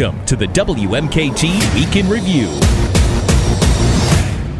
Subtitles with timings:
[0.00, 2.46] Welcome to the WMKT Week in Review.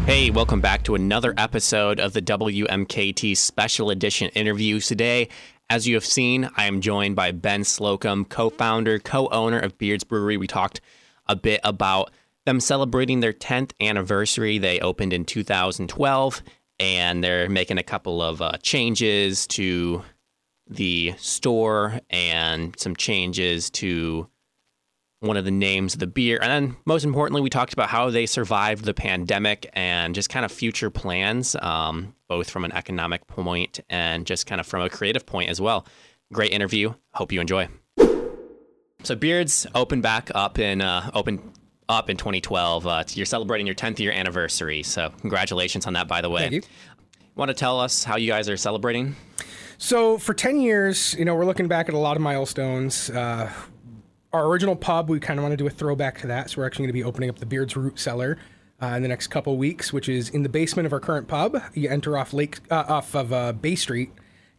[0.05, 4.85] Hey, welcome back to another episode of the WMKT Special Edition interviews.
[4.85, 5.29] Today,
[5.67, 9.79] as you have seen, I am joined by Ben Slocum, co founder, co owner of
[9.79, 10.37] Beards Brewery.
[10.37, 10.79] We talked
[11.25, 12.11] a bit about
[12.45, 14.59] them celebrating their 10th anniversary.
[14.59, 16.43] They opened in 2012
[16.79, 20.03] and they're making a couple of uh, changes to
[20.69, 24.27] the store and some changes to
[25.21, 26.39] one of the names of the beer.
[26.41, 30.43] And then, most importantly, we talked about how they survived the pandemic and just kind
[30.43, 34.89] of future plans, um, both from an economic point and just kind of from a
[34.89, 35.85] creative point as well.
[36.33, 36.93] Great interview.
[37.13, 37.69] Hope you enjoy.
[39.03, 41.53] So, Beards opened back up in uh, open
[41.87, 42.87] up in 2012.
[42.87, 44.81] Uh, you're celebrating your 10th year anniversary.
[44.81, 46.41] So, congratulations on that, by the way.
[46.41, 46.61] Thank you.
[47.35, 49.15] Want to tell us how you guys are celebrating?
[49.77, 53.09] So for 10 years, you know, we're looking back at a lot of milestones.
[53.09, 53.51] Uh,
[54.33, 56.49] our original pub, we kind of want to do a throwback to that.
[56.49, 58.37] So we're actually going to be opening up the Beard's Root Cellar
[58.81, 61.61] uh, in the next couple weeks, which is in the basement of our current pub.
[61.73, 64.11] You enter off Lake uh, off of uh, Bay Street,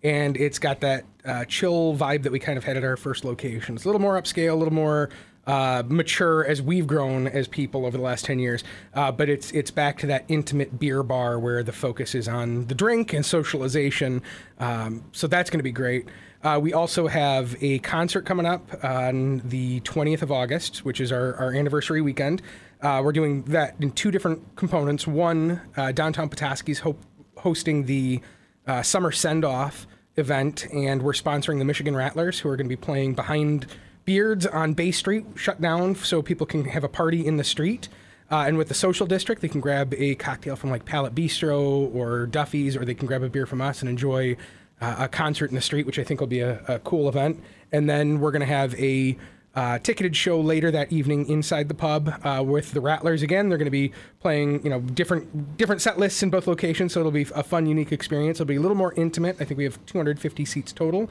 [0.02, 3.24] and it's got that uh, chill vibe that we kind of had at our first
[3.24, 3.74] location.
[3.74, 5.10] It's a little more upscale, a little more
[5.46, 8.62] uh, mature as we've grown as people over the last 10 years.
[8.94, 12.66] Uh, but it's it's back to that intimate beer bar where the focus is on
[12.66, 14.22] the drink and socialization.
[14.60, 16.06] Um, so that's going to be great.
[16.42, 21.12] Uh, we also have a concert coming up on the 20th of August, which is
[21.12, 22.42] our, our anniversary weekend.
[22.80, 25.06] Uh, we're doing that in two different components.
[25.06, 26.98] One, uh, downtown Petoskey's ho-
[27.36, 28.20] hosting the
[28.66, 32.76] uh, summer send off event, and we're sponsoring the Michigan Rattlers, who are going to
[32.76, 33.66] be playing behind
[34.04, 37.88] Beards on Bay Street shut down so people can have a party in the street.
[38.32, 41.94] Uh, and with the social district, they can grab a cocktail from like Palette Bistro
[41.94, 44.36] or Duffy's, or they can grab a beer from us and enjoy
[44.82, 47.40] uh, a concert in the street, which I think will be a, a cool event.
[47.70, 49.16] And then we're going to have a
[49.54, 53.48] uh, ticketed show later that evening inside the pub uh, with the Rattlers again.
[53.48, 57.00] They're going to be playing, you know, different different set lists in both locations, so
[57.00, 58.40] it'll be a fun, unique experience.
[58.40, 59.36] It'll be a little more intimate.
[59.40, 61.08] I think we have 250 seats total.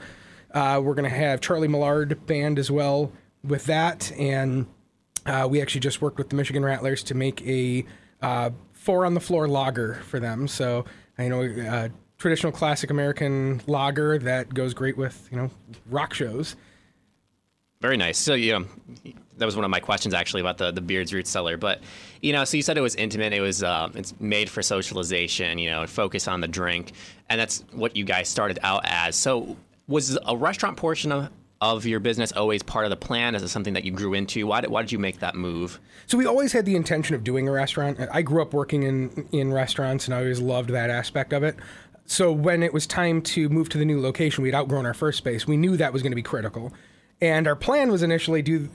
[0.54, 4.66] Uh, we're going to have Charlie Millard band as well with that, and
[5.26, 7.86] uh, we actually just worked with the Michigan Rattlers to make a
[8.22, 10.48] uh, four on the floor lager for them.
[10.48, 10.84] So
[11.18, 11.90] I know uh,
[12.22, 15.50] traditional classic American lager that goes great with you know
[15.90, 16.56] rock shows.
[17.82, 18.20] Very nice.
[18.20, 18.66] So, you know,
[19.38, 21.58] that was one of my questions actually about the, the Beard's Root Cellar.
[21.58, 21.82] But,
[22.22, 23.34] you know, so you said it was intimate.
[23.34, 26.92] It was, uh, it's made for socialization, you know, focus on the drink.
[27.28, 29.16] And that's what you guys started out as.
[29.16, 33.34] So, was a restaurant portion of, of your business always part of the plan?
[33.34, 34.46] Is it something that you grew into?
[34.46, 35.80] Why did, why did you make that move?
[36.06, 38.00] So we always had the intention of doing a restaurant.
[38.12, 41.56] I grew up working in in restaurants, and I always loved that aspect of it.
[42.12, 45.18] So when it was time to move to the new location, we'd outgrown our first
[45.18, 45.48] space.
[45.48, 46.74] We knew that was going to be critical,
[47.22, 48.68] and our plan was initially do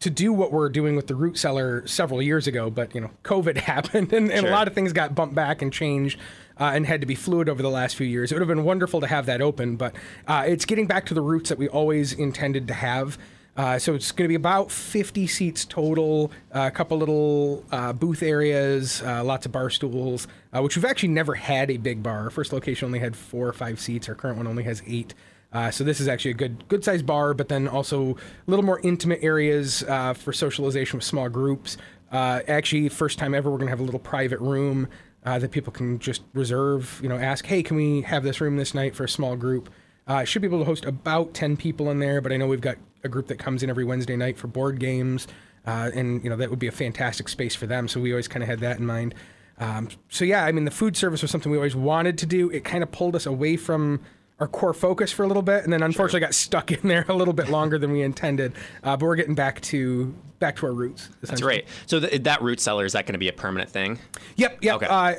[0.00, 2.70] to do what we're doing with the root cellar several years ago.
[2.70, 4.48] But you know, COVID happened, and, and Sure.
[4.48, 6.18] a lot of things got bumped back and changed.
[6.56, 8.30] Uh, and had to be fluid over the last few years.
[8.30, 9.92] It would have been wonderful to have that open, but
[10.28, 13.18] uh, it's getting back to the roots that we always intended to have.
[13.56, 17.92] Uh, so it's going to be about 50 seats total, uh, a couple little uh,
[17.92, 22.02] booth areas, uh, lots of bar stools, uh, which we've actually never had a big
[22.02, 22.24] bar.
[22.24, 24.08] Our first location only had four or five seats.
[24.08, 25.14] Our current one only has eight.
[25.52, 28.64] Uh, so this is actually a good good sized bar, but then also a little
[28.64, 29.82] more intimate areas
[30.16, 31.76] for socialization with small groups.
[32.10, 34.88] Actually, first time ever, we're going to have a little private room
[35.22, 36.98] that people can just reserve.
[37.04, 39.70] You know, ask, hey, can we have this room this night for a small group?
[40.06, 42.60] Uh, should be able to host about 10 people in there, but I know we've
[42.60, 45.26] got a group that comes in every Wednesday night for board games,
[45.66, 47.88] uh, and you know that would be a fantastic space for them.
[47.88, 49.14] So we always kind of had that in mind.
[49.58, 52.50] Um, so yeah, I mean the food service was something we always wanted to do.
[52.50, 54.00] It kind of pulled us away from
[54.40, 57.14] our core focus for a little bit, and then unfortunately got stuck in there a
[57.14, 58.52] little bit longer than we intended.
[58.82, 61.08] Uh, but we're getting back to back to our roots.
[61.22, 61.66] That's great.
[61.86, 63.98] So th- that root cellar, is that going to be a permanent thing?
[64.36, 64.74] Yep, yep.
[64.76, 64.86] Okay.
[64.86, 65.14] Uh,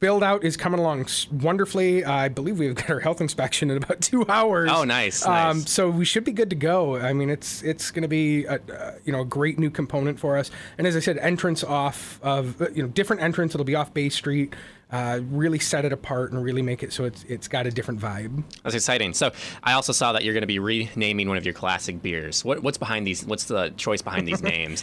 [0.00, 2.04] build out is coming along wonderfully.
[2.04, 4.70] I believe we've got our health inspection in about two hours.
[4.72, 5.70] Oh, nice, Um, nice.
[5.70, 6.96] so we should be good to go.
[6.96, 10.18] I mean, it's it's going to be a, uh, you know a great new component
[10.18, 10.50] for us.
[10.78, 13.54] And as I said, entrance off of uh, you know different entrance.
[13.54, 14.54] It'll be off Bay Street.
[14.92, 18.00] Uh, really set it apart and really make it so it's it's got a different
[18.00, 18.42] vibe.
[18.64, 19.14] That's exciting.
[19.14, 19.30] So
[19.62, 22.44] I also saw that you're going to be renaming one of your classic beers.
[22.44, 23.24] What, what's behind these?
[23.24, 24.82] What's the choice behind these names?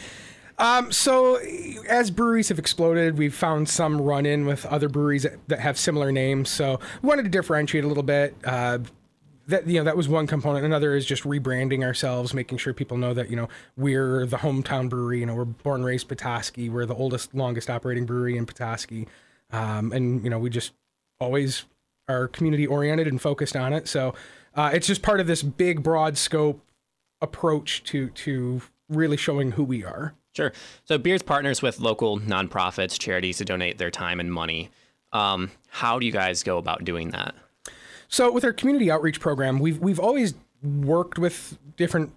[0.60, 1.36] Um, so
[1.88, 5.78] as breweries have exploded, we've found some run in with other breweries that, that have
[5.78, 6.50] similar names.
[6.50, 8.36] So we wanted to differentiate a little bit.
[8.44, 8.80] Uh,
[9.48, 10.66] that you know that was one component.
[10.66, 14.90] Another is just rebranding ourselves, making sure people know that you know we're the hometown
[14.90, 15.22] brewery.
[15.22, 16.70] You know we're born raised Petoskey.
[16.70, 19.08] We're the oldest, longest operating brewery in Petoskey,
[19.52, 20.74] um, and you know we just
[21.20, 21.64] always
[22.10, 23.88] are community oriented and focused on it.
[23.88, 24.14] So
[24.54, 26.62] uh, it's just part of this big, broad scope
[27.22, 30.14] approach to to really showing who we are.
[30.38, 30.54] Sure.
[30.86, 34.70] So Beards partners with local nonprofits, charities to donate their time and money.
[35.12, 37.34] Um, how do you guys go about doing that?
[38.08, 42.14] So with our community outreach program, we've we've always worked with different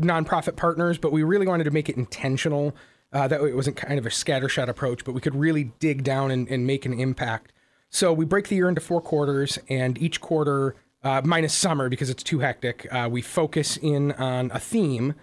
[0.00, 2.76] nonprofit partners, but we really wanted to make it intentional.
[3.12, 6.04] Uh, that way it wasn't kind of a scattershot approach, but we could really dig
[6.04, 7.52] down and, and make an impact.
[7.90, 12.08] So we break the year into four quarters, and each quarter, uh, minus summer because
[12.08, 15.14] it's too hectic, uh, we focus in on a theme,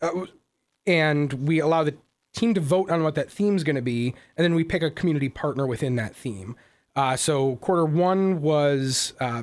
[0.00, 0.24] uh,
[0.88, 1.94] and we allow the
[2.34, 4.82] team to vote on what that theme is going to be, and then we pick
[4.82, 6.56] a community partner within that theme.
[6.96, 9.42] Uh, so quarter one was uh,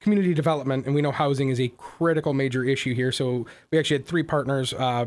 [0.00, 3.12] community development, and we know housing is a critical major issue here.
[3.12, 5.06] So we actually had three partners: uh,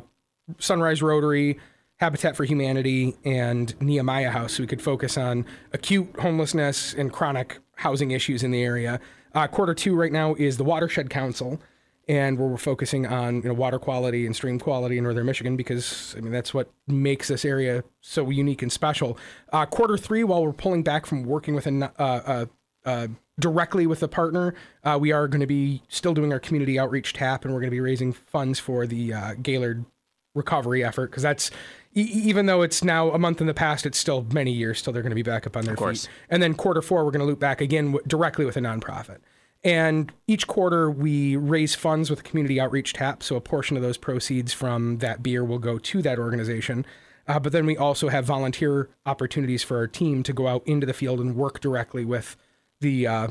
[0.60, 1.60] Sunrise Rotary,
[1.98, 4.54] Habitat for Humanity, and Nehemiah House.
[4.54, 9.00] So we could focus on acute homelessness and chronic housing issues in the area.
[9.34, 11.62] Uh, quarter two right now is the Watershed Council,
[12.10, 15.56] and where we're focusing on you know water quality and stream quality in northern Michigan
[15.56, 19.18] because I mean that's what makes this area so unique and special.
[19.54, 22.46] Uh, quarter three, while we're pulling back from working with a uh, uh,
[22.84, 23.08] uh,
[23.40, 27.14] directly with a partner, uh, we are going to be still doing our community outreach
[27.14, 29.86] tap, and we're going to be raising funds for the uh, Gaylord
[30.34, 31.52] recovery effort because that's
[31.94, 35.02] even though it's now a month in the past, it's still many years till they're
[35.02, 36.10] going to be back up on their feet.
[36.30, 39.18] And then quarter four, we're going to loop back again w- directly with a nonprofit.
[39.64, 43.22] And each quarter, we raise funds with a community outreach tap.
[43.24, 46.86] So a portion of those proceeds from that beer will go to that organization.
[47.28, 50.88] Uh, but then we also have volunteer opportunities for our team to go out into
[50.88, 52.36] the field and work directly with
[52.80, 53.28] the uh,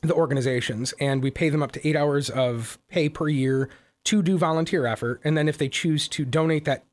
[0.00, 3.68] the organizations, and we pay them up to eight hours of pay per year
[4.04, 5.20] to do volunteer effort.
[5.24, 6.84] And then if they choose to donate that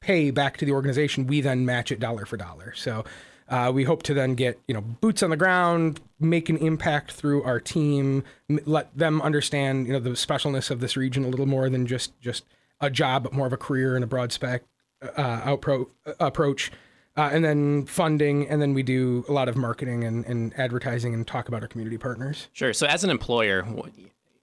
[0.00, 2.72] pay back to the organization, we then match it dollar for dollar.
[2.74, 3.04] So
[3.50, 7.12] uh, we hope to then get you know boots on the ground, make an impact
[7.12, 11.28] through our team, m- let them understand you know the specialness of this region a
[11.28, 12.44] little more than just just
[12.80, 14.62] a job, but more of a career and a broad spec
[15.16, 15.88] uh, outpro-
[16.18, 16.70] approach.
[17.16, 21.12] Uh, and then funding, and then we do a lot of marketing and, and advertising
[21.12, 22.48] and talk about our community partners.
[22.52, 22.72] Sure.
[22.72, 23.62] So as an employer,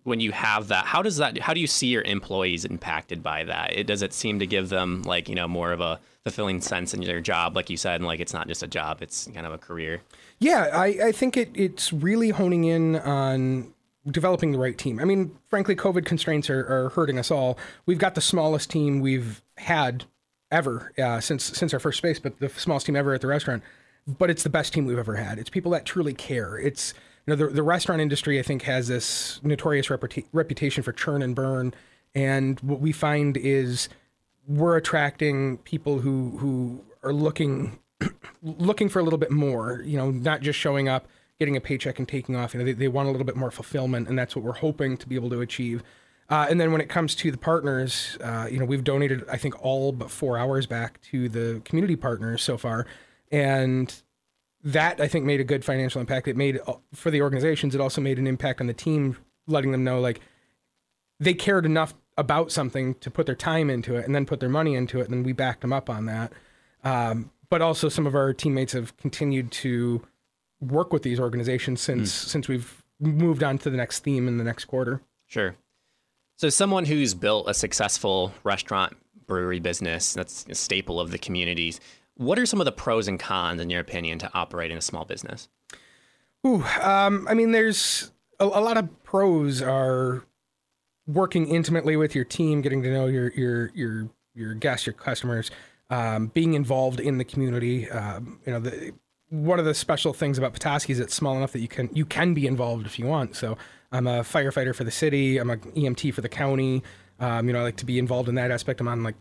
[0.08, 1.38] when you have that, how does that?
[1.38, 3.74] How do you see your employees impacted by that?
[3.78, 6.94] It, does it seem to give them like you know more of a fulfilling sense
[6.94, 9.46] in their job, like you said, and like it's not just a job; it's kind
[9.46, 10.02] of a career.
[10.40, 13.74] Yeah, I, I think it, it's really honing in on
[14.10, 14.98] developing the right team.
[15.02, 17.58] I mean, frankly, COVID constraints are, are hurting us all.
[17.86, 20.06] We've got the smallest team we've had
[20.52, 23.62] ever uh, since since our first space, but the smallest team ever at the restaurant.
[24.08, 25.38] But it's the best team we've ever had.
[25.38, 26.58] It's people that truly care.
[26.58, 26.94] It's
[27.28, 31.36] know the the restaurant industry I think has this notorious reputa- reputation for churn and
[31.36, 31.74] burn,
[32.16, 33.90] and what we find is
[34.48, 37.80] we're attracting people who who are looking
[38.42, 39.82] looking for a little bit more.
[39.86, 41.08] You know, not just showing up,
[41.40, 42.54] getting a paycheck, and taking off.
[42.54, 44.98] You know, they, they want a little bit more fulfillment, and that's what we're hoping
[44.98, 45.84] to be able to achieve.
[46.30, 49.38] Uh, and then when it comes to the partners, uh, you know, we've donated, I
[49.38, 52.86] think, all but four hours back to the community partners so far.
[53.32, 53.94] And
[54.64, 56.28] that, I think, made a good financial impact.
[56.28, 59.18] It made, uh, for the organizations, it also made an impact on the team,
[59.48, 60.20] letting them know, like,
[61.20, 64.50] they cared enough about something to put their time into it and then put their
[64.50, 65.06] money into it.
[65.06, 66.34] And then we backed them up on that.
[66.84, 70.06] Um, but also, some of our teammates have continued to
[70.60, 74.44] work with these organizations since since we've moved on to the next theme in the
[74.44, 75.02] next quarter.
[75.28, 75.56] Sure.
[76.36, 81.80] So, someone who's built a successful restaurant brewery business that's a staple of the communities.
[82.18, 85.06] What are some of the pros and cons, in your opinion, to operating a small
[85.06, 85.48] business?
[86.46, 90.24] Ooh, um, I mean, there's a, a lot of pros are
[91.06, 95.50] working intimately with your team, getting to know your your your your guests, your customers,
[95.90, 97.90] um, being involved in the community.
[97.90, 98.94] Um, you know, the,
[99.30, 102.06] one of the special things about Petoskey is it's small enough that you can you
[102.06, 103.36] can be involved if you want.
[103.36, 103.58] So
[103.92, 105.38] I'm a firefighter for the city.
[105.38, 106.84] I'm a EMT for the county.
[107.20, 108.80] Um, you know, I like to be involved in that aspect.
[108.80, 109.16] I'm on like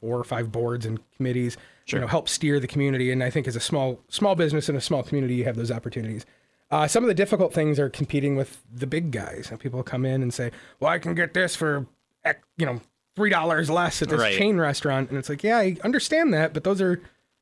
[0.00, 1.56] four or five boards and committees.
[1.86, 3.10] You know, help steer the community.
[3.10, 5.72] And I think as a small small business in a small community, you have those
[5.72, 6.24] opportunities.
[6.70, 9.48] Uh, some of the difficult things are competing with the big guys.
[9.50, 11.86] And people come in and say, "Well, I can get this for,
[12.56, 12.80] you know,
[13.16, 14.38] three dollars less at this Right.
[14.38, 17.00] chain restaurant," and it's like, yeah, I understand that, but those are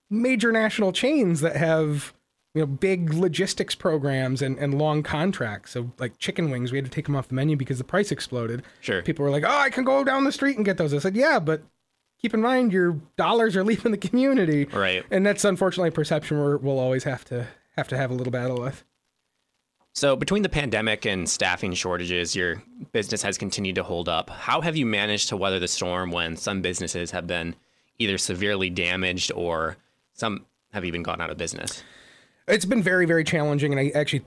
[0.09, 2.15] major national chains that have
[2.55, 5.73] you know big logistics programs and, and long contracts.
[5.73, 8.11] So like chicken wings, we had to take them off the menu because the price
[8.11, 8.63] exploded.
[8.81, 9.03] Sure.
[9.03, 11.17] People were like, "Oh, I can go down the street and get those." I said,
[11.17, 11.61] "Yeah, but."
[12.21, 15.05] Keep in mind, your dollars are leaving the community, Right.
[15.11, 17.47] And that's unfortunately a perception we're, we'll always have to
[17.77, 18.85] have to have a little battle with.
[19.95, 24.31] So, between the pandemic and staffing shortages, your business has continued to hold up.
[24.31, 27.57] How have you managed to weather the storm when some businesses have been
[27.99, 29.77] either severely damaged or
[30.13, 31.83] some have even gone out of business?
[32.47, 34.25] It's been very, very challenging, and I actually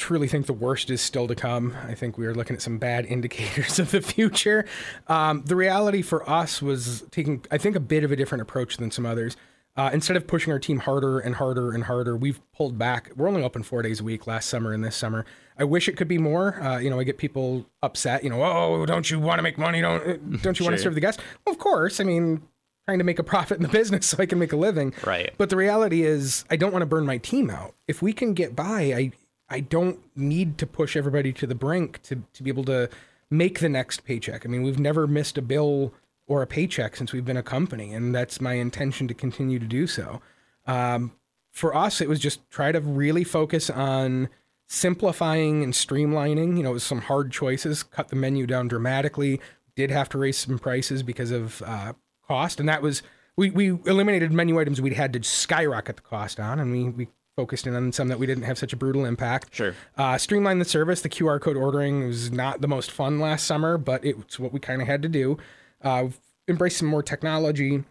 [0.00, 1.76] truly think the worst is still to come.
[1.86, 4.64] I think we are looking at some bad indicators of the future.
[5.06, 8.78] Um, the reality for us was taking, I think, a bit of a different approach
[8.78, 9.36] than some others.
[9.76, 13.12] Uh, instead of pushing our team harder and harder and harder, we've pulled back.
[13.14, 15.24] We're only open four days a week last summer and this summer.
[15.58, 16.60] I wish it could be more.
[16.60, 18.24] Uh, you know, I get people upset.
[18.24, 19.80] You know, oh, don't you want to make money?
[19.80, 21.22] Don't uh, don't you want to serve the guests?
[21.46, 22.00] Well, of course.
[22.00, 22.42] I mean,
[22.86, 24.92] trying to make a profit in the business so I can make a living.
[25.06, 25.32] Right.
[25.38, 27.74] But the reality is, I don't want to burn my team out.
[27.86, 29.12] If we can get by, I
[29.50, 32.88] I don't need to push everybody to the brink to to be able to
[33.30, 34.46] make the next paycheck.
[34.46, 35.92] I mean, we've never missed a bill
[36.26, 39.66] or a paycheck since we've been a company, and that's my intention to continue to
[39.66, 40.20] do so.
[40.66, 41.12] Um,
[41.50, 44.28] for us, it was just try to really focus on
[44.68, 46.56] simplifying and streamlining.
[46.56, 49.40] You know, it was some hard choices, cut the menu down dramatically,
[49.74, 51.94] did have to raise some prices because of uh,
[52.26, 53.02] cost, and that was
[53.36, 57.08] we we eliminated menu items we'd had to skyrocket the cost on, and we we
[57.40, 59.54] focused in on some that we didn't have such a brutal impact.
[59.54, 59.74] Sure.
[59.96, 61.00] Uh, streamline the service.
[61.00, 64.60] The QR code ordering was not the most fun last summer, but it's what we
[64.60, 65.38] kind of had to do.
[65.80, 66.08] Uh,
[66.46, 67.82] embrace some more technology,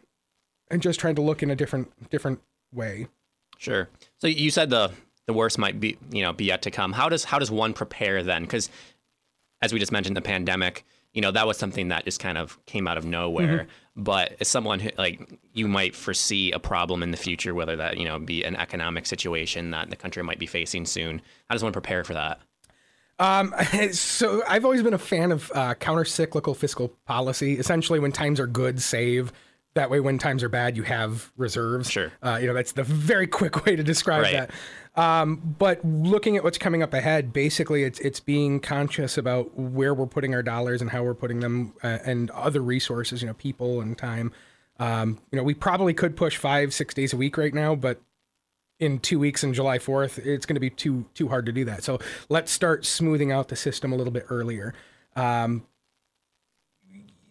[0.69, 2.41] and just trying to look in a different different
[2.71, 3.07] way.
[3.57, 3.89] Sure.
[4.19, 4.91] So you said the
[5.25, 6.93] the worst might be you know be yet to come.
[6.93, 8.43] How does how does one prepare then?
[8.43, 8.69] Because
[9.63, 12.63] as we just mentioned, the pandemic, you know, that was something that just kind of
[12.65, 13.67] came out of nowhere.
[13.95, 17.97] But as someone who like you might foresee a problem in the future, whether that
[17.97, 21.21] you know be an economic situation that the country might be facing soon.
[21.49, 22.39] How does one prepare for that?
[23.19, 23.53] Um,
[23.91, 27.59] so I've always been a fan of uh, counter-cyclical fiscal policy.
[27.59, 29.33] Essentially, when times are good, save.
[29.75, 31.89] That way, when times are bad, you have reserves.
[31.89, 32.11] Sure.
[32.23, 34.33] Uh, you know, that's the very quick way to describe Right.
[34.33, 34.51] that.
[35.01, 39.93] Um, but looking at what's coming up ahead, basically, it's it's being conscious about where
[39.93, 43.21] we're putting our dollars and how we're putting them, uh, and other resources.
[43.21, 44.33] You know, people and time.
[44.79, 48.01] Um, you know, we probably could push five, six days a week right now, but
[48.79, 51.65] in two weeks on July 4th, it's going to be too too hard to do
[51.65, 51.83] that.
[51.83, 51.99] So
[52.29, 54.73] let's start smoothing out the system a little bit earlier.
[55.17, 55.65] Um,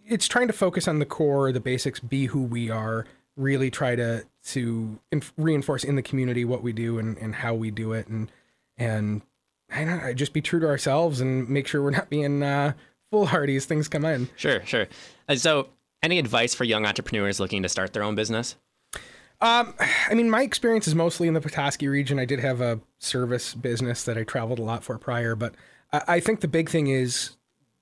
[0.08, 3.94] it's trying to focus on the core, the basics, be who we are, really try
[3.94, 7.92] to to inf- reinforce in the community what we do and, and how we do
[7.92, 8.30] it, and
[8.76, 9.22] and
[9.70, 12.72] I don't know, just be true to ourselves and make sure we're not being uh,
[13.10, 14.28] foolhardy as things come in.
[14.36, 14.86] Sure, sure.
[15.28, 15.68] Uh, so,
[16.02, 18.56] any advice for young entrepreneurs looking to start their own business?
[19.40, 22.18] I mean, my experience is mostly in the Petoskey region.
[22.18, 25.54] I did have a service business that I traveled a lot for prior, but
[25.92, 27.36] I, I think the big thing is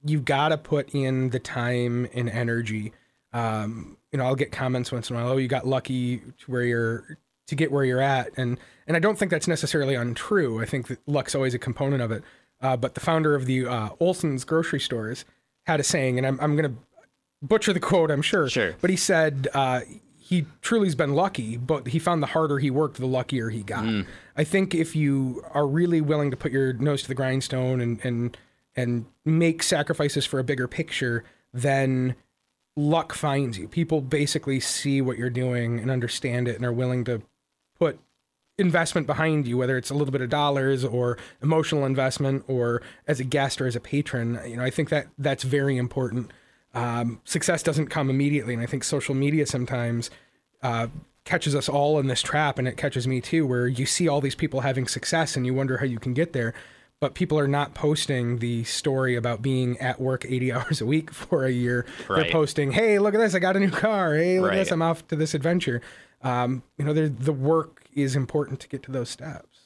[0.06, 2.92] you've got to put in the time and energy.
[3.32, 5.32] Um, you know, I'll get comments once in a while.
[5.32, 9.00] Oh, you got lucky to where you're to get where you're at, and and I
[9.00, 10.60] don't think that's necessarily untrue.
[10.60, 12.22] I think that luck's always a component of it.
[12.60, 15.24] Uh, but the founder of the uh, Oleson's grocery stores
[15.66, 16.74] had a saying, and I'm I'm gonna
[17.42, 18.48] butcher the quote, I'm sure.
[18.48, 18.74] Sure.
[18.80, 19.80] But he said uh,
[20.18, 24.04] he truly's been lucky, but he found the harder he worked, the luckier he got.
[24.36, 28.04] I think if you are really willing to put your nose to the grindstone and
[28.04, 28.36] and
[28.76, 32.14] and make sacrifices for a bigger picture, then
[32.76, 33.66] luck finds you.
[33.66, 37.22] People basically see what you're doing and understand it and are willing to
[37.78, 37.98] put
[38.58, 43.20] investment behind you, whether it's a little bit of dollars or emotional investment or as
[43.20, 44.38] a guest or as a patron.
[44.46, 46.30] You know, I think that that's very important.
[46.74, 50.10] Um, success doesn't come immediately, and I think social media sometimes
[50.62, 50.88] uh,
[51.24, 54.20] catches us all in this trap, and it catches me too, where you see all
[54.20, 56.54] these people having success and you wonder how you can get there.
[57.00, 61.10] But people are not posting the story about being at work 80 hours a week
[61.12, 61.84] for a year.
[62.08, 62.22] Right.
[62.22, 63.34] They're posting, "Hey, look at this!
[63.34, 64.14] I got a new car.
[64.14, 64.70] Hey, look at this!
[64.70, 65.82] I'm off to this adventure."
[66.22, 69.56] Um, you know, the work is important to get to those steps.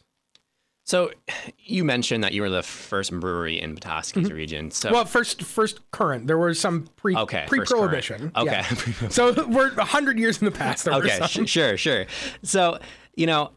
[0.84, 1.12] So,
[1.58, 4.72] you mentioned that you were the first brewery in Petoskey's region.
[4.72, 6.26] So, Well, first, first current.
[6.26, 8.32] There was some pre Okay, pre-prohibition.
[8.32, 8.46] current.
[8.50, 8.66] Yeah.
[8.72, 9.08] Okay.
[9.08, 10.88] so we're hundred years in the past.
[10.88, 12.06] Okay, sure, sure.
[12.42, 12.80] So,
[13.14, 13.52] you know,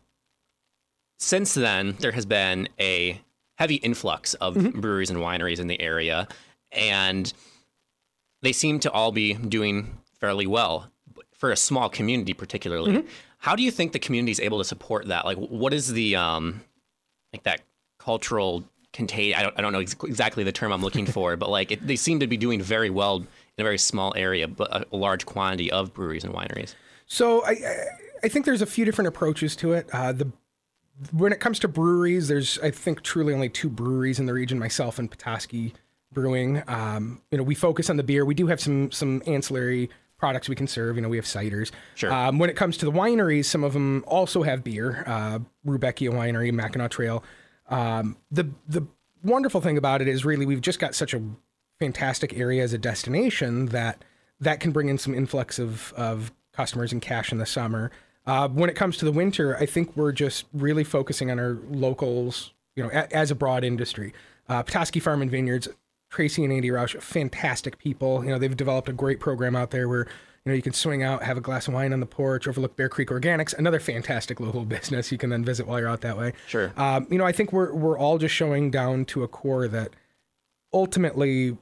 [1.18, 3.20] since then, there has been a
[3.58, 4.80] heavy influx of Mm-hmm.
[4.80, 6.28] breweries and wineries in the area,
[6.72, 7.32] and
[8.42, 10.90] they seem to all be doing fairly well
[11.34, 12.92] for a small community, particularly.
[12.94, 13.08] Mm-hmm.
[13.38, 15.26] How do you think the community is able to support that?
[15.26, 16.62] Like, what is the um,
[17.34, 17.62] like that
[18.00, 19.38] cultural contagion?
[19.40, 21.86] I don't, I don't know ex- exactly the term I'm looking for, but like, it,
[21.86, 23.28] they seem to be doing very well in
[23.60, 26.74] a very small area, but a, a large quantity of breweries and wineries.
[27.06, 27.86] So I, I-
[28.26, 29.90] I think there's a few different approaches to it.
[29.92, 30.32] Uh, the
[31.12, 34.60] when it comes to breweries, there's I think truly only two breweries in the region.
[34.60, 35.74] Myself and Petoskey
[36.12, 36.64] Brewing.
[36.68, 38.26] Um, you know, we focus on the beer.
[38.26, 40.96] We do have some some ancillary products we can serve.
[40.96, 41.72] You know, we have ciders.
[41.96, 42.14] Sure.
[42.14, 45.04] Um, when it comes to the wineries, some of them also have beer.
[45.06, 47.24] Uh, Rubeckia Winery, Mackinaw Trail.
[47.70, 48.86] Um, the the
[49.24, 51.22] wonderful thing about it is really we've just got such a
[51.80, 54.04] fantastic area as a destination that
[54.40, 57.92] that can bring in some influx of of customers and cash in the summer.
[58.26, 61.58] Uh, when it comes to the winter, I think we're just really focusing on our
[61.70, 64.14] locals you know, a, as a broad industry.
[64.50, 65.68] Uh, Petoskey Farm and Vineyards,
[66.10, 68.24] Tracy and Andy Roush, fantastic people.
[68.24, 70.08] You know, they've developed a great program out there where
[70.46, 72.76] you know you can swing out, have a glass of wine on the porch, overlook
[72.76, 76.18] Bear Creek Organics, another fantastic local business you can then visit while you're out that
[76.18, 76.34] way.
[76.48, 76.74] Sure.
[76.78, 79.92] Um, you know, I think we're we're all just showing down to a core that
[80.74, 81.58] ultimately,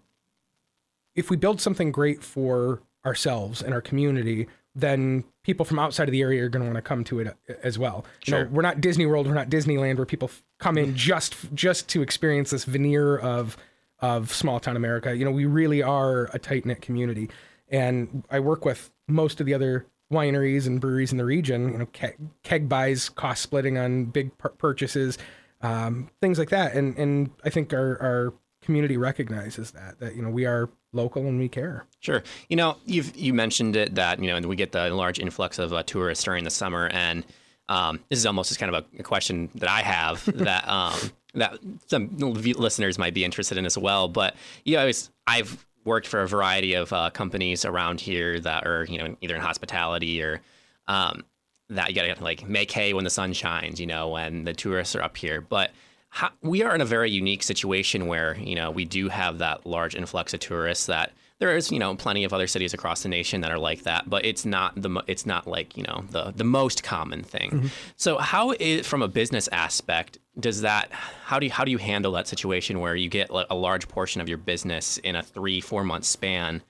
[1.15, 6.11] if we build something great for ourselves and our community, then people from outside of
[6.11, 8.05] the area are going to want to come to it as well.
[8.25, 8.43] You Sure.
[8.45, 12.01] know, we're not Disney World, we're not Disneyland, where people come in just just to
[12.01, 13.57] experience this veneer of
[13.99, 15.15] of small town America.
[15.15, 17.29] You know, we really are a tight knit community,
[17.69, 21.71] and I work with most of the other wineries and breweries in the region.
[21.71, 25.17] You know, keg, keg buys, cost splitting on big pur- purchases,
[25.61, 30.21] um, things like that, and and I think our our community recognizes that that you
[30.21, 31.85] know we are local and we care.
[31.99, 32.23] Sure.
[32.49, 35.59] You know, you've you mentioned it that you know, and we get the large influx
[35.59, 37.25] of uh, tourists during the summer, and
[37.69, 40.99] um, this is almost just kind of a, a question that I have that um,
[41.33, 44.07] that some listeners might be interested in as well.
[44.07, 48.39] But you know, I was, I've worked for a variety of uh, companies around here
[48.39, 50.41] that are you know either in hospitality or
[50.87, 51.23] um,
[51.69, 54.95] that you gotta like make hay when the sun shines, you know, when the tourists
[54.95, 55.41] are up here.
[55.41, 55.71] But
[56.13, 59.65] how, we are in a very unique situation where you know we do have that
[59.65, 63.09] large influx of tourists that there is you know plenty of other cities across the
[63.09, 66.33] nation that are like that but it's not the it's not like you know the
[66.35, 67.71] the most common thing.
[67.95, 71.77] So how is from a business aspect does that how do you how do you
[71.77, 75.23] handle that situation where you get like, a large portion of your business in a
[75.23, 76.61] three four month span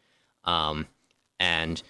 [0.46, 0.86] um,
[1.40, 1.82] and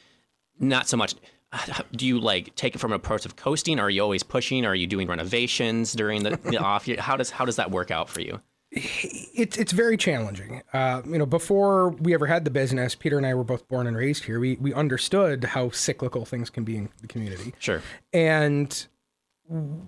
[0.57, 1.15] not so much
[1.95, 4.65] do you like take it from an approach of coasting or are you always pushing
[4.65, 7.91] are you doing renovations during the, the off year how does how does that work
[7.91, 8.39] out for you
[8.73, 10.61] it's it's very challenging.
[10.71, 13.85] Uh, you know, before we ever had the business, Peter and I were both born
[13.85, 14.39] and raised here.
[14.39, 17.53] We we understood how cyclical things can be in the community.
[17.59, 17.81] sure
[18.13, 18.87] And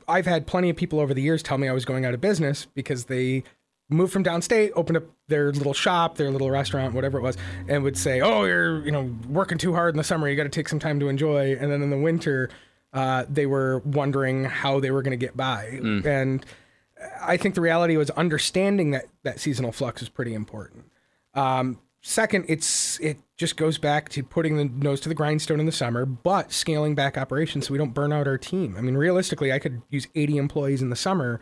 [0.07, 2.19] I've had plenty of people over the years tell me I was going out of
[2.19, 3.43] business because they
[3.93, 7.83] moved from downstate, opened up their little shop, their little restaurant, whatever it was, and
[7.83, 10.27] would say, "Oh, you're you know working too hard in the summer.
[10.27, 12.49] You got to take some time to enjoy." And then in the winter,
[12.93, 15.79] uh, they were wondering how they were going to get by.
[16.05, 16.45] And
[17.21, 20.85] I think the reality was understanding that that seasonal flux is pretty important.
[21.33, 25.65] Um, second, it's it just goes back to putting the nose to the grindstone in
[25.65, 28.75] the summer, but scaling back operations so we don't burn out our team.
[28.77, 31.39] I mean, realistically, I could use 80 employees in the summer,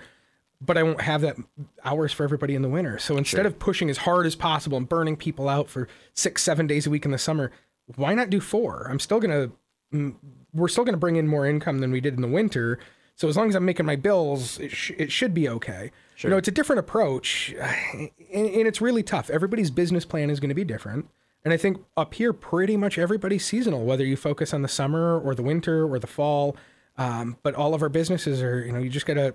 [0.61, 1.37] but I won't have that
[1.83, 2.99] hours for everybody in the winter.
[2.99, 6.67] So instead of pushing as hard as possible and burning people out for six, seven
[6.67, 7.51] days a week in the summer,
[7.95, 8.87] why not do four?
[8.89, 9.51] I'm still gonna
[9.93, 10.15] mm,
[10.53, 12.79] we're still gonna bring in more income than we did in the winter.
[13.15, 15.91] So as long as I'm making my bills, it, sh- it should be okay.
[16.17, 17.53] You know, it's a different approach,
[17.93, 19.29] and, and it's really tough.
[19.29, 21.07] Everybody's business plan is going to be different.
[21.43, 25.19] And I think up here, pretty much everybody's seasonal, whether you focus on the summer
[25.19, 26.55] or the winter or the fall.
[26.97, 29.33] Um, but all of our businesses are, you know, you just got to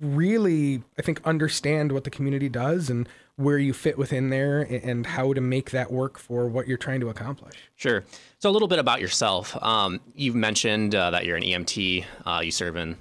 [0.00, 5.06] really, I think, understand what the community does and where you fit within there and
[5.06, 7.54] how to make that work for what you're trying to accomplish.
[7.76, 8.04] Sure.
[8.40, 9.56] So a little bit about yourself.
[9.62, 12.04] Um, you've mentioned uh, that you're an EMT.
[12.26, 12.96] Uh, you serve in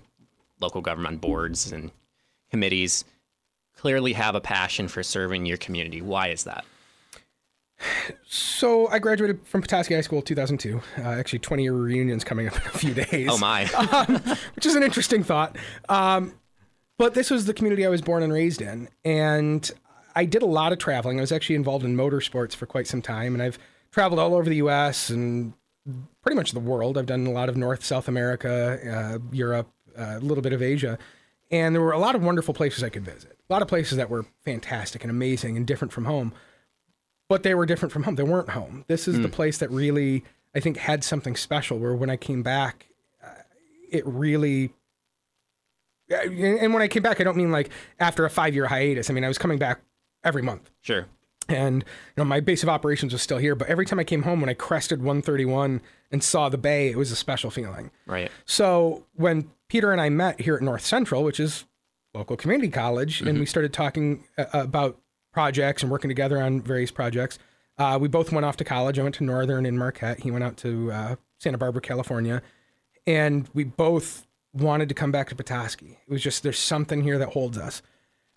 [0.60, 1.92] local government boards and
[2.52, 3.04] committees.
[3.76, 6.02] Clearly, have a passion for serving your community.
[6.02, 6.66] Why is that?
[8.28, 10.82] So I graduated from Petoskey High School in 2002.
[10.98, 13.30] Uh, actually, 20 year reunion's coming up in a few days.
[13.32, 13.66] Oh my!
[14.56, 15.56] which is an interesting thought.
[15.90, 16.34] Um,
[16.98, 19.70] but this was the community I was born and raised in, and
[20.16, 21.20] I did a lot of traveling.
[21.20, 23.60] I was actually involved in motorsports for quite some time, and I've
[23.92, 25.10] traveled all over the U.S.
[25.10, 25.54] and
[26.22, 26.98] pretty much the world.
[26.98, 30.62] I've done a lot of North, South America, uh, Europe, uh, a little bit of
[30.62, 30.98] Asia,
[31.52, 33.38] and there were a lot of wonderful places I could visit.
[33.50, 36.34] A lot of places that were fantastic and amazing and different from home
[37.30, 38.16] but they were different from home.
[38.16, 38.86] They weren't home.
[38.88, 40.24] This is the place that really,
[40.56, 41.78] I think, had something special.
[41.78, 42.88] Where when I came back,
[43.24, 43.42] uh,
[43.90, 44.74] it really.
[46.10, 49.10] And when I came back, I don't mean like after a five year hiatus.
[49.10, 49.82] I mean, I was coming back
[50.24, 50.70] every month.
[50.82, 51.06] Sure.
[51.50, 53.56] And you know, my base of operations was still here.
[53.56, 56.98] But every time I came home, when I crested 131 and saw the bay, it
[56.98, 57.92] was a special feeling.
[58.06, 58.32] Right.
[58.46, 61.66] So when Peter and I met here at North Central, which is
[62.14, 65.00] local community college, and we started talking uh, about
[65.32, 67.38] projects and working together on various projects,
[67.78, 68.98] uh, we both went off to college.
[68.98, 70.22] I went to Northern in Marquette.
[70.22, 72.42] He went out to uh, Santa Barbara, California,
[73.06, 75.98] and we both wanted to come back to Petoskey.
[76.08, 77.82] It was just there's something here that holds us.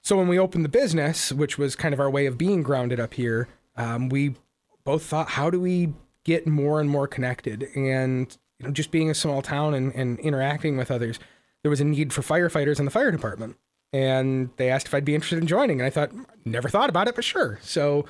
[0.03, 2.99] So when we opened the business, which was kind of our way of being grounded
[2.99, 4.35] up here, um, we
[4.85, 5.93] both thought, how do we
[6.25, 7.69] get more and more connected?
[7.75, 11.19] And you know, just being a small town and, and interacting with others,
[11.63, 13.57] there was a need for firefighters in the fire department.
[13.93, 16.13] And they asked if I'd be interested in joining, and I thought,
[16.45, 17.59] never thought about it, but sure.
[17.63, 18.07] So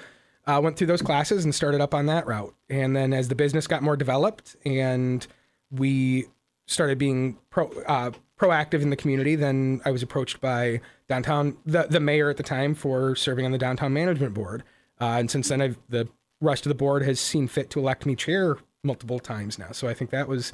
[0.46, 2.54] I uh, went through those classes and started up on that route.
[2.68, 5.26] And then as the business got more developed and
[5.70, 6.26] we
[6.70, 11.82] started being pro, uh, proactive in the community, then I was approached by downtown the
[11.82, 14.62] the mayor at the time for serving on the downtown management board,
[15.00, 16.08] uh, and since then I've the
[16.40, 19.72] rest of the board has seen fit to elect me chair multiple times now.
[19.72, 20.52] So I think that was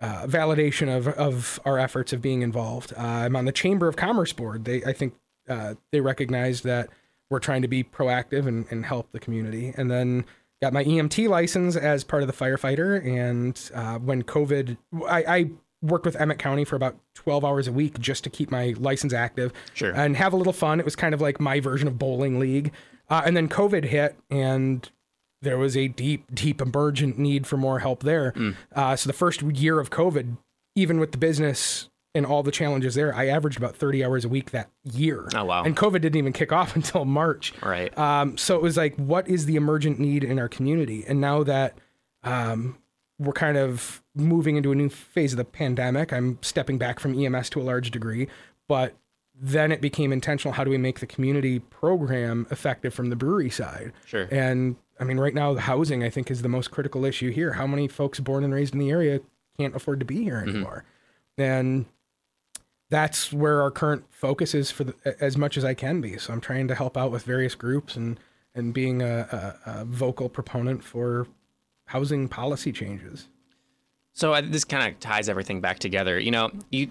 [0.00, 2.92] uh, validation of of our efforts of being involved.
[2.96, 4.64] Uh, I'm on the Chamber of Commerce board.
[4.64, 5.14] They I think
[5.48, 6.88] uh, they recognized that
[7.30, 9.74] we're trying to be proactive and, and help the community.
[9.76, 10.24] And then
[10.64, 13.04] got my EMT license as part of the firefighter.
[13.06, 14.76] And uh, when COVID,
[15.08, 15.50] I, I
[15.82, 19.12] worked with Emmet County for about 12 hours a week just to keep my license
[19.12, 19.92] active Sure.
[19.92, 20.80] and have a little fun.
[20.80, 22.72] It was kind of like my version of bowling league.
[23.10, 24.90] Uh, and then COVID hit, and
[25.42, 28.32] there was a deep, deep emergent need for more help there.
[28.74, 30.38] Uh, so the first year of COVID,
[30.74, 34.28] even with the business and all the challenges there, I averaged about 30 hours a
[34.28, 35.28] week that year.
[35.34, 35.64] Oh, wow.
[35.64, 37.52] And COVID didn't even kick off until March.
[37.62, 37.96] Right.
[37.98, 41.04] Um, so it was like, what is the emergent need in our community?
[41.06, 41.76] And now that
[42.22, 42.78] um,
[43.18, 47.18] we're kind of moving into a new phase of the pandemic, I'm stepping back from
[47.18, 48.28] EMS to a large degree,
[48.68, 48.94] but
[49.34, 50.54] then it became intentional.
[50.54, 53.92] How do we make the community program effective from the brewery side?
[54.06, 54.28] Sure.
[54.30, 57.54] And I mean, right now, the housing I think is the most critical issue here.
[57.54, 59.20] How many folks born and raised in the area
[59.58, 60.84] can't afford to be here anymore?
[61.36, 61.86] And
[62.94, 66.16] that's where our current focus is for the, as much as I can be.
[66.16, 68.20] So I'm trying to help out with various groups and
[68.54, 71.26] and being a, a, a vocal proponent for
[71.86, 73.28] housing policy changes.
[74.12, 76.20] So uh, this kind of ties everything back together.
[76.20, 76.90] You know, you.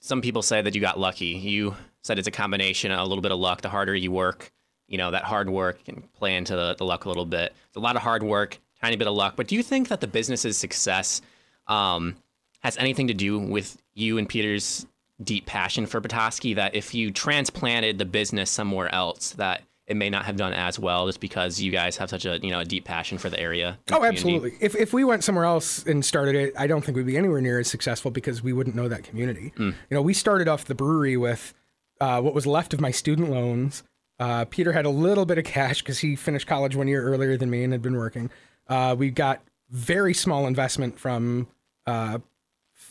[0.00, 1.26] Some people say that you got lucky.
[1.26, 3.62] You said it's a combination, a little bit of luck.
[3.62, 4.50] The harder you work,
[4.88, 7.54] you know, that hard work can play into the, the luck a little bit.
[7.68, 9.34] It's a lot of hard work, tiny bit of luck.
[9.36, 11.22] But do you think that the business's success
[11.68, 12.16] um,
[12.60, 14.86] has anything to do with you and Peter's
[15.22, 16.54] deep passion for Petoskey?
[16.54, 20.78] That if you transplanted the business somewhere else, that it may not have done as
[20.78, 23.38] well, just because you guys have such a you know a deep passion for the
[23.38, 23.78] area.
[23.90, 24.16] Oh, community?
[24.16, 24.52] absolutely.
[24.60, 27.40] If, if we went somewhere else and started it, I don't think we'd be anywhere
[27.40, 29.52] near as successful because we wouldn't know that community.
[29.58, 31.52] You know, we started off the brewery with
[32.00, 33.82] uh, what was left of my student loans.
[34.18, 37.36] Uh, Peter had a little bit of cash because he finished college one year earlier
[37.36, 38.30] than me and had been working.
[38.68, 41.48] Uh, we got very small investment from
[41.86, 42.18] uh,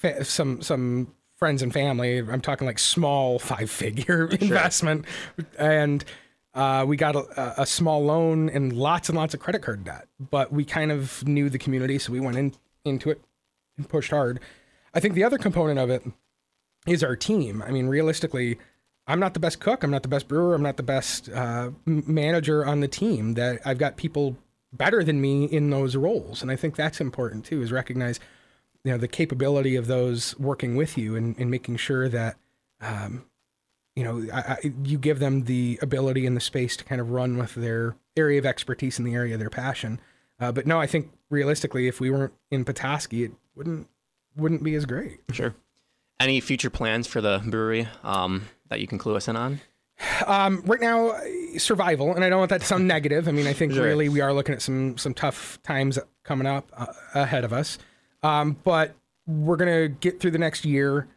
[0.04, 2.20] fa- some some friends and family.
[2.20, 5.06] I'm talking like small five figure investment,
[5.58, 6.06] and
[6.54, 10.08] uh, we got a, a small loan and lots and lots of credit card debt.
[10.20, 12.54] But we kind of knew the community, so we went in
[12.86, 13.22] into it
[13.78, 14.40] and pushed hard.
[14.94, 16.04] I think the other component of it
[16.86, 17.64] is our team.
[17.66, 18.60] I mean, realistically,
[19.08, 19.84] I'm not the best cook.
[19.84, 20.54] I'm not the best brewer.
[20.54, 23.34] I'm not the best uh, manager on the team.
[23.34, 24.38] That I've got people
[24.72, 27.62] better than me in those roles, and I think that's important too.
[27.62, 28.20] Is recognize,
[28.84, 32.36] you know, the capability of those working with you and, and making sure that,
[32.82, 33.26] um,
[33.96, 37.12] you know, I, I, you give them the ability and the space to kind of
[37.12, 40.00] run with their area of expertise in the area of their passion.
[40.40, 43.88] Uh, but no, I think realistically, if we weren't in Petoskey, it wouldn't
[44.36, 45.20] wouldn't be as great.
[45.32, 45.54] Sure.
[46.20, 49.62] Any future plans for the brewery um, that you can clue us in on?
[50.26, 51.14] Um, right now,
[51.58, 53.28] survival, and I don't want that to sound negative.
[53.28, 53.84] I mean, I think Sure.
[53.84, 57.78] really we are looking at some some tough times coming up uh, ahead of us.
[58.24, 58.96] Um, but
[59.28, 61.08] we're gonna get through the next year,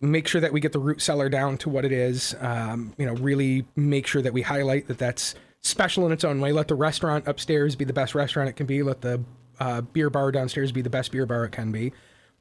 [0.00, 2.34] make sure that we get the root cellar down to what it is.
[2.40, 6.40] Um, you know, really make sure that we highlight that that's special in its own
[6.40, 6.52] way.
[6.52, 8.82] Let the restaurant upstairs be the best restaurant it can be.
[8.82, 9.22] Let the
[9.58, 11.92] uh, beer bar downstairs be the best beer bar it can be.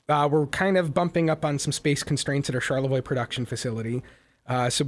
[0.07, 4.01] Uh, we're kind of bumping up on some space constraints at our Charlevoix production facility.
[4.47, 4.85] Uh, so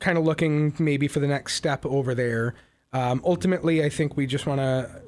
[0.00, 2.54] kind of looking maybe for the next step over there.
[2.92, 5.02] Um, ultimately, I think we just want to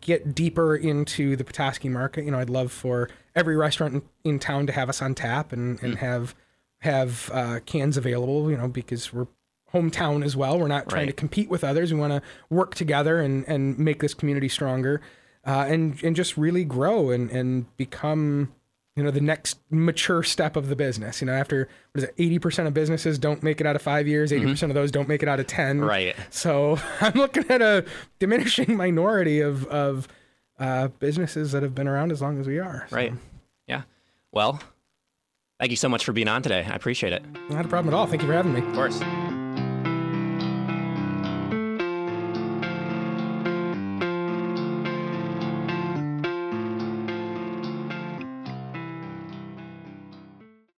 [0.00, 2.24] get deeper into the Petoskey market.
[2.24, 5.52] You know, I'd love for every restaurant in, in town to have us on tap
[5.52, 6.34] and, and have
[6.80, 8.50] have uh, cans available.
[8.50, 9.26] You know, because we're
[9.72, 10.58] hometown as well.
[10.58, 11.92] We're not trying to compete with others.
[11.92, 15.00] We want to work together and and make this community stronger,
[15.46, 18.52] uh, and and just really grow and and become
[18.96, 22.16] you know the next mature step of the business you know after what is it
[22.16, 25.22] 80% of businesses don't make it out of five years 80% of those don't make
[25.22, 25.86] it out of 10 Mm-hmm.
[25.88, 26.16] Right.
[26.30, 27.84] so i'm looking at a
[28.18, 30.08] diminishing minority of of
[30.58, 33.12] uh, businesses that have been around as long as we are So, Right.
[33.66, 33.82] Yeah.
[34.30, 34.60] Well,
[35.58, 36.64] thank you so much for being on today.
[36.68, 37.22] I appreciate it.
[37.50, 39.00] not a problem at all thank you for having me Of course.